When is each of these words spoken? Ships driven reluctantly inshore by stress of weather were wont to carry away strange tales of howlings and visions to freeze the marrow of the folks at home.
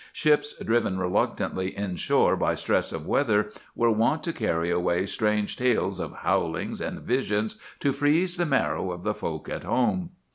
Ships 0.13 0.55
driven 0.57 0.97
reluctantly 0.97 1.67
inshore 1.77 2.35
by 2.35 2.55
stress 2.55 2.91
of 2.91 3.05
weather 3.05 3.51
were 3.75 3.91
wont 3.91 4.23
to 4.23 4.33
carry 4.33 4.71
away 4.71 5.05
strange 5.05 5.55
tales 5.57 5.99
of 5.99 6.11
howlings 6.23 6.81
and 6.81 7.01
visions 7.01 7.57
to 7.81 7.93
freeze 7.93 8.37
the 8.37 8.47
marrow 8.47 8.89
of 8.89 9.03
the 9.03 9.13
folks 9.13 9.51
at 9.51 9.63
home. 9.63 10.09